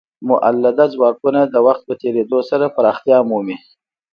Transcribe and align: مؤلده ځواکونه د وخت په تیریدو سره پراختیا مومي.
مؤلده 0.29 0.85
ځواکونه 0.95 1.41
د 1.45 1.55
وخت 1.67 1.81
په 1.87 1.93
تیریدو 2.01 2.39
سره 2.49 2.65
پراختیا 2.75 3.17
مومي. 3.29 3.57